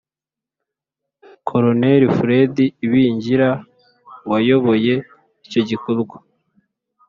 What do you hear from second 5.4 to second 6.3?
icyo gikorwa